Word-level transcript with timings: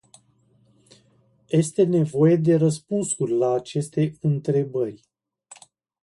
Este 1.47 1.83
nevoie 1.85 2.35
de 2.35 2.55
răspunsuri 2.55 3.37
la 3.37 3.51
aceste 3.53 4.17
întrebări. 4.21 5.05